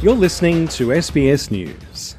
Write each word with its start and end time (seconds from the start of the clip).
You're 0.00 0.14
listening 0.14 0.68
to 0.68 0.90
SBS 0.90 1.50
News. 1.50 2.14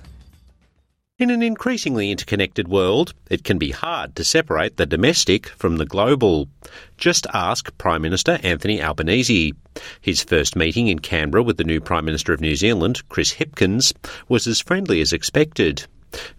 In 1.17 1.29
an 1.29 1.41
increasingly 1.41 2.11
interconnected 2.11 2.67
world, 2.67 3.13
it 3.29 3.45
can 3.45 3.57
be 3.57 3.71
hard 3.71 4.17
to 4.17 4.25
separate 4.25 4.75
the 4.75 4.85
domestic 4.85 5.47
from 5.47 5.77
the 5.77 5.85
global. 5.85 6.49
Just 6.97 7.25
ask 7.33 7.71
Prime 7.77 8.01
Minister 8.01 8.37
Anthony 8.43 8.83
Albanese. 8.83 9.53
His 10.01 10.21
first 10.21 10.57
meeting 10.57 10.89
in 10.89 10.99
Canberra 10.99 11.41
with 11.41 11.55
the 11.55 11.63
new 11.63 11.79
Prime 11.79 12.03
Minister 12.03 12.33
of 12.33 12.41
New 12.41 12.57
Zealand, 12.57 13.01
Chris 13.07 13.31
Hipkins, 13.31 13.93
was 14.27 14.45
as 14.45 14.59
friendly 14.59 14.99
as 14.99 15.13
expected. 15.13 15.87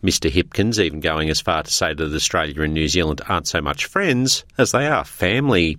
Mr. 0.05 0.31
Hipkins 0.31 0.79
even 0.79 1.01
going 1.01 1.31
as 1.31 1.41
far 1.41 1.63
to 1.63 1.71
say 1.71 1.95
that 1.95 2.15
Australia 2.15 2.61
and 2.61 2.75
New 2.75 2.89
Zealand 2.89 3.23
aren't 3.31 3.49
so 3.49 3.63
much 3.63 3.87
friends 3.87 4.45
as 4.59 4.73
they 4.73 4.87
are 4.87 5.07
family. 5.07 5.79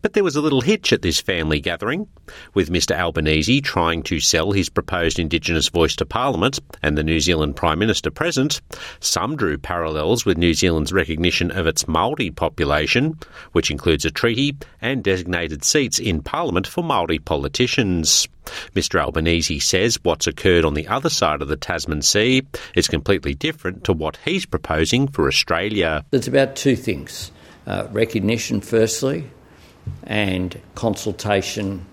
But 0.00 0.12
there 0.12 0.24
was 0.24 0.36
a 0.36 0.40
little 0.40 0.60
hitch 0.60 0.92
at 0.92 1.02
this 1.02 1.20
family 1.20 1.60
gathering, 1.60 2.06
with 2.54 2.70
Mr 2.70 2.96
Albanese 2.96 3.60
trying 3.60 4.02
to 4.04 4.20
sell 4.20 4.52
his 4.52 4.68
proposed 4.68 5.18
Indigenous 5.18 5.68
voice 5.68 5.96
to 5.96 6.06
Parliament 6.06 6.58
and 6.82 6.96
the 6.96 7.04
New 7.04 7.20
Zealand 7.20 7.56
Prime 7.56 7.78
Minister 7.78 8.10
present. 8.10 8.60
Some 9.00 9.36
drew 9.36 9.58
parallels 9.58 10.24
with 10.24 10.38
New 10.38 10.54
Zealand's 10.54 10.92
recognition 10.92 11.50
of 11.50 11.66
its 11.66 11.88
Maori 11.88 12.30
population, 12.30 13.18
which 13.52 13.70
includes 13.70 14.04
a 14.04 14.10
treaty 14.10 14.56
and 14.80 15.02
designated 15.02 15.64
seats 15.64 15.98
in 15.98 16.22
Parliament 16.22 16.66
for 16.66 16.82
Maori 16.82 17.18
politicians. 17.18 18.28
Mr 18.74 19.00
Albanese 19.00 19.60
says 19.60 19.98
what's 20.02 20.26
occurred 20.26 20.64
on 20.64 20.74
the 20.74 20.88
other 20.88 21.08
side 21.08 21.42
of 21.42 21.48
the 21.48 21.56
Tasman 21.56 22.02
Sea 22.02 22.42
is 22.74 22.88
completely 22.88 23.34
different 23.34 23.84
to 23.84 23.92
what 23.92 24.18
he's 24.24 24.46
proposing 24.46 25.06
for 25.06 25.28
Australia. 25.28 26.04
There's 26.10 26.28
about 26.28 26.56
two 26.56 26.76
things 26.76 27.30
uh, 27.66 27.86
recognition, 27.92 28.60
firstly, 28.60 29.30
and 30.04 30.60
consultation, 30.74 31.86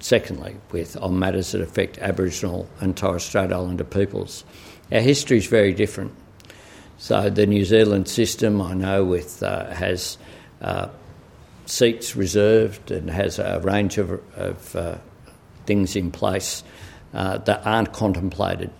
secondly, 0.00 0.56
with 0.70 0.96
on 0.96 1.18
matters 1.18 1.52
that 1.52 1.60
affect 1.60 1.98
Aboriginal 1.98 2.68
and 2.80 2.96
Torres 2.96 3.24
Strait 3.24 3.52
Islander 3.52 3.84
peoples. 3.84 4.44
Our 4.90 5.00
history 5.00 5.38
is 5.38 5.46
very 5.46 5.72
different. 5.72 6.12
So 6.98 7.30
the 7.30 7.46
New 7.46 7.64
Zealand 7.64 8.08
system, 8.08 8.60
I 8.60 8.74
know, 8.74 9.04
with 9.04 9.42
uh, 9.42 9.70
has 9.74 10.18
uh, 10.60 10.88
seats 11.66 12.14
reserved 12.14 12.90
and 12.90 13.10
has 13.10 13.38
a 13.38 13.60
range 13.60 13.98
of, 13.98 14.22
of 14.36 14.76
uh, 14.76 14.98
things 15.66 15.96
in 15.96 16.10
place 16.10 16.62
uh, 17.14 17.38
that 17.38 17.66
aren't 17.66 17.92
contemplated 17.92 18.70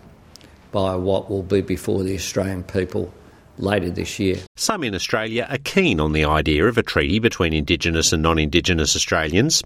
by 0.71 0.97
what 0.97 1.31
will 1.31 1.43
be 1.43 1.61
before 1.61 2.03
the 2.03 2.15
Australian 2.15 2.63
people 2.63 3.13
later 3.59 3.91
this 3.91 4.19
year. 4.19 4.39
Some 4.63 4.85
in 4.85 4.95
Australia 4.95 5.49
are 5.51 5.59
keen 5.59 5.99
on 5.99 6.13
the 6.13 6.25
idea 6.25 6.69
of 6.69 6.79
a 6.79 6.85
treaty 6.85 7.19
between 7.19 7.53
Indigenous 7.53 8.13
and 8.13 8.23
non 8.23 8.39
Indigenous 8.39 8.95
Australians. 8.95 9.61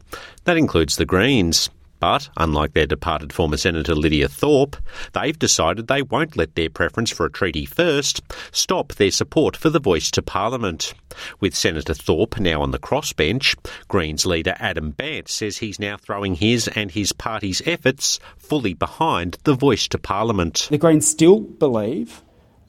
That 0.44 0.56
includes 0.56 0.96
the 0.96 1.04
Greens. 1.04 1.68
But, 2.00 2.30
unlike 2.38 2.72
their 2.72 2.86
departed 2.86 3.30
former 3.30 3.58
Senator 3.58 3.94
Lydia 3.94 4.26
Thorpe, 4.26 4.74
they've 5.12 5.38
decided 5.38 5.86
they 5.86 6.00
won't 6.00 6.38
let 6.38 6.54
their 6.54 6.70
preference 6.70 7.10
for 7.10 7.26
a 7.26 7.30
treaty 7.30 7.66
first 7.66 8.22
stop 8.52 8.94
their 8.94 9.10
support 9.10 9.54
for 9.54 9.68
the 9.68 9.80
voice 9.80 10.10
to 10.12 10.22
Parliament. 10.22 10.94
With 11.40 11.54
Senator 11.54 11.92
Thorpe 11.92 12.40
now 12.40 12.62
on 12.62 12.70
the 12.70 12.78
crossbench, 12.78 13.54
Greens 13.88 14.24
leader 14.24 14.54
Adam 14.58 14.92
Bandt 14.92 15.28
says 15.28 15.58
he's 15.58 15.78
now 15.78 15.98
throwing 15.98 16.36
his 16.36 16.68
and 16.68 16.90
his 16.90 17.12
party's 17.12 17.60
efforts 17.66 18.18
fully 18.38 18.72
behind 18.72 19.36
the 19.44 19.54
voice 19.54 19.88
to 19.88 19.98
Parliament. 19.98 20.68
The 20.70 20.78
Greens 20.78 21.06
still 21.06 21.40
believe 21.40 22.22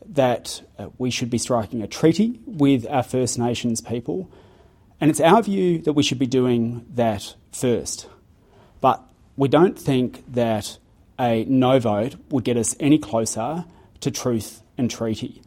that 0.09 0.61
uh, 0.77 0.89
we 0.97 1.09
should 1.09 1.29
be 1.29 1.37
striking 1.37 1.81
a 1.81 1.87
treaty 1.87 2.39
with 2.45 2.85
our 2.87 3.03
First 3.03 3.37
Nations 3.37 3.81
people, 3.81 4.31
and 4.99 5.09
it's 5.09 5.21
our 5.21 5.41
view 5.41 5.79
that 5.79 5.93
we 5.93 6.03
should 6.03 6.19
be 6.19 6.27
doing 6.27 6.85
that 6.95 7.35
first. 7.51 8.07
But 8.81 9.03
we 9.35 9.47
don't 9.47 9.77
think 9.77 10.23
that 10.33 10.77
a 11.19 11.45
no 11.45 11.79
vote 11.79 12.15
would 12.29 12.43
get 12.43 12.57
us 12.57 12.75
any 12.79 12.97
closer 12.97 13.65
to 14.01 14.11
truth 14.11 14.61
and 14.77 14.89
treaty. 14.89 15.41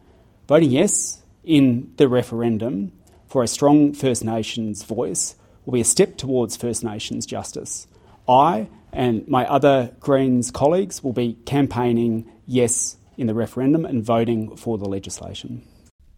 Voting 0.47 0.71
yes 0.71 1.21
in 1.43 1.93
the 1.97 2.07
referendum 2.07 2.91
for 3.27 3.43
a 3.43 3.47
strong 3.47 3.93
First 3.93 4.23
Nations 4.23 4.83
voice 4.83 5.35
will 5.65 5.73
be 5.73 5.81
a 5.81 5.85
step 5.85 6.17
towards 6.17 6.57
First 6.57 6.83
Nations 6.83 7.25
justice. 7.25 7.87
I 8.27 8.67
and 8.93 9.27
my 9.27 9.45
other 9.47 9.95
Greens 9.99 10.51
colleagues 10.51 11.03
will 11.03 11.13
be 11.13 11.37
campaigning 11.45 12.29
yes 12.45 12.97
in 13.17 13.27
the 13.27 13.33
referendum 13.33 13.85
and 13.85 14.03
voting 14.03 14.55
for 14.55 14.77
the 14.77 14.89
legislation. 14.89 15.63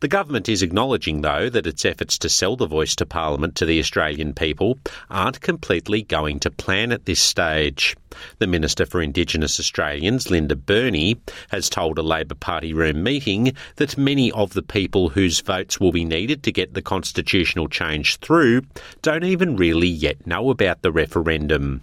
The 0.03 0.09
government 0.09 0.49
is 0.49 0.61
acknowledging, 0.61 1.21
though, 1.21 1.49
that 1.49 1.65
its 1.65 1.85
efforts 1.85 2.17
to 2.17 2.27
sell 2.27 2.57
the 2.57 2.67
voice 2.67 2.93
to 2.97 3.05
Parliament 3.05 3.55
to 3.55 3.65
the 3.65 3.79
Australian 3.79 4.33
people 4.33 4.77
aren't 5.09 5.39
completely 5.39 6.01
going 6.01 6.41
to 6.41 6.51
plan 6.51 6.91
at 6.91 7.05
this 7.05 7.21
stage. 7.21 7.95
The 8.39 8.45
Minister 8.45 8.85
for 8.85 9.01
Indigenous 9.01 9.61
Australians, 9.61 10.29
Linda 10.29 10.57
Burney, 10.57 11.21
has 11.51 11.69
told 11.69 11.97
a 11.97 12.03
Labor 12.03 12.35
Party 12.35 12.73
room 12.73 13.01
meeting 13.01 13.53
that 13.77 13.97
many 13.97 14.29
of 14.33 14.51
the 14.51 14.61
people 14.61 15.07
whose 15.07 15.39
votes 15.39 15.79
will 15.79 15.93
be 15.93 16.03
needed 16.03 16.43
to 16.43 16.51
get 16.51 16.73
the 16.73 16.81
constitutional 16.81 17.69
change 17.69 18.17
through 18.17 18.63
don't 19.03 19.23
even 19.23 19.55
really 19.55 19.87
yet 19.87 20.27
know 20.27 20.49
about 20.49 20.81
the 20.81 20.91
referendum. 20.91 21.81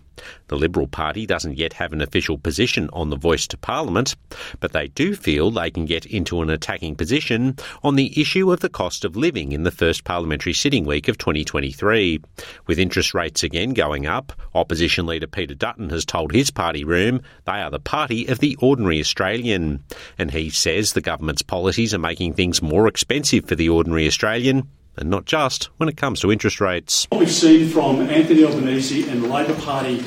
The 0.48 0.56
Liberal 0.56 0.86
Party 0.86 1.26
doesn't 1.26 1.58
yet 1.58 1.75
have 1.75 1.92
an 1.92 2.00
official 2.00 2.38
position 2.38 2.91
on 2.92 3.10
the 3.10 3.16
voice 3.16 3.47
to 3.48 3.56
Parliament, 3.56 4.16
but 4.58 4.72
they 4.72 4.88
do 4.88 5.14
feel 5.14 5.50
they 5.50 5.70
can 5.70 5.84
get 5.84 6.06
into 6.06 6.42
an 6.42 6.50
attacking 6.50 6.97
position 6.97 7.56
on 7.82 7.97
the 7.97 8.20
issue 8.20 8.53
of 8.53 8.60
the 8.60 8.69
cost 8.69 9.04
of 9.04 9.16
living 9.16 9.53
in 9.53 9.62
the 9.62 9.70
first 9.70 10.04
parliamentary 10.04 10.53
sitting 10.53 10.84
week 10.84 11.09
of 11.09 11.19
2023. 11.19 12.20
With 12.66 12.78
interest 12.78 13.14
rates 13.14 13.42
again 13.42 13.75
going 13.75 14.06
up, 14.06 14.32
opposition 14.54 15.06
leader 15.06 15.26
Peter 15.26 15.54
Dutton 15.54 15.91
has 15.91 16.04
told 16.04 16.32
his 16.32 16.50
party 16.50 16.84
room 16.84 17.20
they 17.44 17.53
are 17.53 17.70
the 17.70 17.78
party 17.78 18.26
of 18.26 18.38
the 18.38 18.56
ordinary 18.60 19.00
Australian. 19.00 19.84
And 20.19 20.30
he 20.30 20.50
says 20.50 20.92
the 20.92 21.00
government's 21.00 21.42
policies 21.42 21.94
are 21.94 21.98
making 21.98 22.34
things 22.34 22.62
more 22.62 22.88
expensive 22.88 23.47
for 23.47 23.54
the 23.54 23.69
ordinary 23.69 24.06
Australian 24.06 24.69
and 24.96 25.10
not 25.10 25.24
just 25.24 25.64
when 25.78 25.88
it 25.88 25.96
comes 25.96 26.20
to 26.20 26.32
interest 26.32 26.60
rates. 26.60 27.06
What 27.10 27.18
we've 27.20 27.30
seen 27.30 27.68
from 27.68 28.00
Anthony 28.00 28.44
Albanese 28.44 29.08
and 29.08 29.22
the 29.22 29.28
Labor 29.28 29.54
Party 29.60 29.98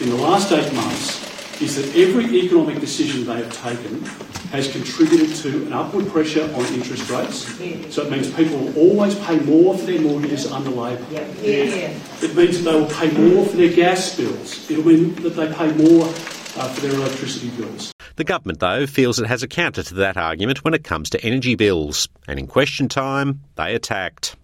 in 0.00 0.10
the 0.10 0.16
last 0.16 0.52
eight 0.52 0.72
months 0.74 1.30
is 1.62 1.76
that 1.76 1.96
every 1.96 2.24
economic 2.40 2.80
decision 2.80 3.24
they 3.24 3.36
have 3.36 3.52
taken 3.52 4.02
has 4.50 4.70
contributed 4.70 5.34
to 5.36 5.66
an 5.66 5.72
upward 5.72 6.08
pressure 6.08 6.42
on 6.54 6.64
interest 6.74 7.08
rates. 7.08 7.46
So 7.94 8.02
it 8.02 8.10
means 8.10 8.30
people 8.34 8.58
will 8.58 8.76
always 8.76 9.14
pay 9.20 9.38
more 9.40 9.78
for 9.78 9.86
their 9.86 10.00
mortgages 10.00 10.50
under 10.50 10.70
Labor. 10.70 11.06
Yeah. 11.10 11.26
Yeah. 11.40 11.98
It 12.20 12.34
means 12.34 12.62
that 12.62 12.70
they 12.70 12.78
will 12.78 12.90
pay 12.90 13.10
more 13.12 13.46
for 13.46 13.56
their 13.56 13.72
gas 13.72 14.16
bills. 14.16 14.70
It'll 14.70 14.84
mean 14.84 15.14
that 15.22 15.30
they 15.30 15.52
pay 15.52 15.72
more 15.72 16.04
uh, 16.06 16.68
for 16.68 16.80
their 16.80 16.94
electricity 16.94 17.48
bills. 17.50 17.92
The 18.16 18.24
government, 18.24 18.60
though, 18.60 18.86
feels 18.86 19.18
it 19.18 19.26
has 19.26 19.42
a 19.42 19.48
counter 19.48 19.82
to 19.82 19.94
that 19.94 20.16
argument 20.16 20.64
when 20.64 20.74
it 20.74 20.84
comes 20.84 21.10
to 21.10 21.24
energy 21.24 21.54
bills, 21.54 22.08
and 22.28 22.38
in 22.38 22.46
question 22.46 22.88
time, 22.88 23.40
they 23.56 23.74
attacked. 23.74 24.36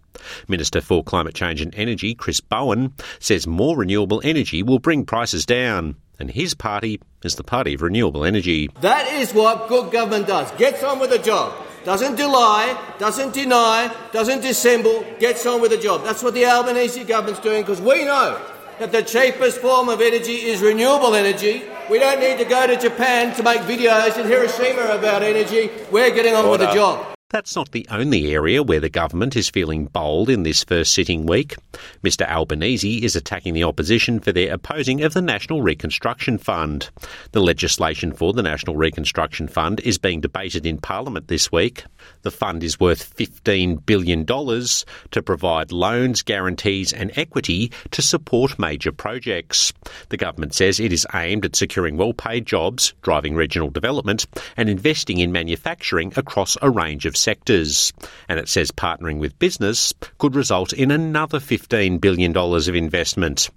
Minister 0.49 0.81
for 0.81 1.05
Climate 1.05 1.35
Change 1.35 1.61
and 1.61 1.75
Energy, 1.75 2.15
Chris 2.15 2.41
Bowen, 2.41 2.93
says 3.21 3.47
more 3.47 3.77
renewable 3.77 4.21
energy 4.25 4.63
will 4.63 4.79
bring 4.79 5.05
prices 5.05 5.47
down, 5.47 5.97
and 6.19 6.31
his 6.31 6.55
party 6.55 7.01
is 7.23 7.37
the 7.37 7.45
party 7.45 7.75
of 7.75 7.83
renewable 7.83 8.25
energy. 8.25 8.69
That 8.81 9.07
is 9.13 9.33
what 9.33 9.69
good 9.69 9.93
government 9.93 10.27
does. 10.27 10.51
Gets 10.53 10.83
on 10.83 10.99
with 10.99 11.11
the 11.11 11.19
job. 11.19 11.55
Doesn't 11.85 12.17
delay, 12.17 12.77
doesn't 12.99 13.33
deny, 13.33 13.95
doesn't 14.13 14.41
dissemble, 14.41 15.05
gets 15.21 15.47
on 15.47 15.61
with 15.61 15.71
the 15.71 15.79
job. 15.79 16.03
That's 16.03 16.23
what 16.23 16.35
the 16.35 16.45
Albanese 16.45 17.05
government's 17.05 17.41
doing 17.41 17.63
because 17.63 17.81
we 17.81 18.05
know 18.05 18.41
that 18.79 18.93
the 18.93 19.03
cheapest 19.03 19.59
form 19.59 19.89
of 19.89 20.01
energy 20.01 20.47
is 20.47 20.61
renewable 20.61 21.15
energy. 21.15 21.65
We 21.91 21.99
don't 21.99 22.21
need 22.21 22.39
to 22.39 22.45
go 22.45 22.67
to 22.67 22.77
Japan 22.77 23.35
to 23.37 23.43
make 23.43 23.61
videos 23.63 24.17
in 24.19 24.27
Hiroshima 24.27 24.97
about 24.97 25.23
energy. 25.23 25.71
We're 25.91 26.11
getting 26.11 26.35
on 26.35 26.45
Order. 26.45 26.65
with 26.65 26.71
the 26.71 26.75
job. 26.75 27.18
That's 27.31 27.55
not 27.55 27.73
the 27.73 27.87
only 27.91 28.33
area 28.33 28.63
where 28.63 28.81
the 28.81 28.89
government 28.89 29.37
is 29.37 29.51
feeling 29.51 29.85
bold 29.85 30.31
in 30.31 30.45
this 30.45 30.65
first 30.65 30.95
sitting 30.95 31.27
week. 31.27 31.57
Mr 32.03 32.27
Albanese 32.27 33.05
is 33.05 33.15
attacking 33.17 33.53
the 33.53 33.65
opposition 33.65 34.19
for 34.19 34.33
their 34.33 34.55
opposing 34.55 35.03
of 35.03 35.13
the 35.13 35.21
National 35.21 35.61
Reconstruction 35.61 36.39
Fund. 36.39 36.89
The 37.33 37.43
legislation 37.43 38.15
for 38.15 38.33
the 38.33 38.43
National 38.43 38.77
Reconstruction 38.77 39.47
Fund 39.47 39.81
is 39.81 39.99
being 39.99 40.23
debated 40.23 40.65
in 40.65 40.79
Parliament 40.79 41.29
this 41.29 41.53
week. 41.53 41.85
The 42.23 42.31
fund 42.31 42.65
is 42.65 42.81
worth 42.81 43.15
$15 43.15 43.85
billion 43.85 44.25
to 44.25 45.23
provide 45.23 45.71
loans, 45.71 46.23
guarantees, 46.23 46.95
and 46.95 47.13
equity 47.15 47.73
to 47.91 48.01
support 48.01 48.59
major 48.59 48.91
projects. 48.91 49.75
The 50.09 50.17
government 50.17 50.55
says 50.55 50.81
it 50.81 50.95
is 50.95 51.07
aimed 51.13 51.45
at 51.45 51.57
securing 51.57 51.99
well 51.99 52.15
paid 52.15 52.47
jobs, 52.47 52.95
driving 53.03 53.35
regional 53.35 53.69
development, 53.69 54.25
and 54.57 54.71
investing 54.71 55.19
in 55.19 55.31
manufacturing 55.31 56.15
across 56.17 56.57
a 56.63 56.71
range 56.71 57.05
of 57.05 57.18
sectors. 57.19 57.93
And 58.29 58.39
it 58.39 58.49
says 58.49 58.71
partnering 58.71 59.19
with 59.19 59.39
business 59.39 59.93
could 60.19 60.35
result 60.35 60.73
in 60.73 60.91
another 60.91 61.39
$15 61.39 62.01
billion 62.01 62.37
of 62.37 62.75
investment. 62.75 63.51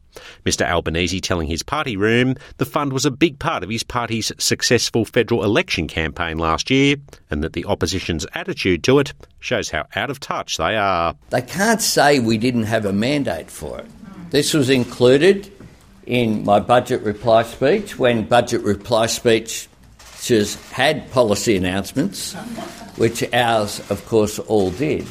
Mr 0.46 0.70
Albanese 0.70 1.22
telling 1.22 1.48
his 1.48 1.64
party 1.64 1.96
room 1.96 2.36
the 2.58 2.66
fund 2.66 2.92
was 2.92 3.06
a 3.06 3.12
big 3.12 3.40
part 3.40 3.64
of 3.64 3.70
his 3.70 3.84
party's 3.84 4.32
successful 4.38 5.06
federal 5.06 5.44
election 5.44 5.88
campaign 5.88 6.38
last 6.38 6.70
year 6.70 6.98
and 7.30 7.44
that 7.44 7.54
the 7.54 7.66
opposition's 7.66 8.26
attitude 8.34 8.84
to 8.84 9.00
it 9.00 9.14
shows 9.40 9.70
how 9.70 9.86
out 9.96 10.10
of 10.10 10.20
touch 10.20 10.58
they 10.58 10.76
are. 10.76 11.16
They 11.30 11.42
can't 11.42 11.82
say 11.82 12.20
we 12.20 12.38
didn't 12.38 12.64
have 12.64 12.86
a 12.86 12.94
mandate 12.94 13.50
for 13.50 13.80
it. 13.80 13.86
This 14.32 14.54
was 14.54 14.70
included 14.70 15.52
in 16.06 16.44
my 16.44 16.60
budget 16.60 17.02
reply 17.02 17.44
speech 17.44 17.98
when 17.98 18.26
budget 18.26 18.62
reply 18.62 19.06
speeches 20.22 20.54
had 20.72 21.10
policy 21.12 21.58
announcements, 21.58 22.34
which 22.98 23.24
ours, 23.34 23.80
of 23.90 24.06
course, 24.06 24.38
all 24.38 24.70
did. 24.70 25.08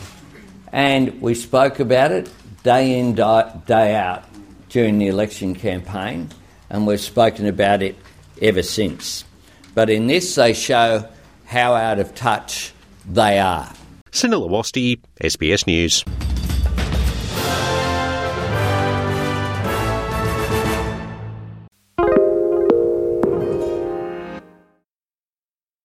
And 0.73 1.21
we 1.21 1.35
spoke 1.35 1.81
about 1.81 2.13
it 2.13 2.31
day 2.63 2.97
in, 2.97 3.17
day 3.17 3.97
out 3.97 4.25
during 4.69 4.99
the 4.99 5.09
election 5.09 5.57
campaign, 5.57 6.29
and 6.71 6.87
we've 6.87 7.01
spoken 7.01 7.47
about 7.47 7.83
it 7.83 7.97
ever 8.41 8.63
since. 8.63 9.25
But 9.75 9.91
in 9.91 10.07
this, 10.07 10.37
they 10.37 10.55
show 10.55 11.09
how 11.45 11.75
out 11.75 11.99
of 11.99 12.15
touch 12.15 12.73
they 13.05 13.41
are. 13.41 13.69
Sunil 14.13 14.49
Awasthi, 14.49 15.01
SBS 15.21 15.67
News. 15.67 16.05